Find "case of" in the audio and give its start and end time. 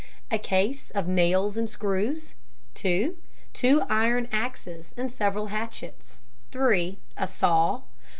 0.39-1.07